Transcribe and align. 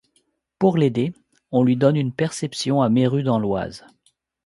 Pour 0.57 0.77
l’aider, 0.77 1.13
on 1.51 1.61
lui 1.63 1.77
donne 1.77 1.95
une 1.95 2.11
perception 2.11 2.81
à 2.81 2.89
Méru 2.89 3.21
dans 3.21 3.37
l'Oise. 3.37 3.85